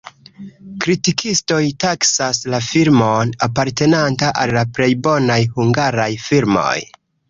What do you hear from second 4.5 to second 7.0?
la plej bonaj hungaraj filmoj.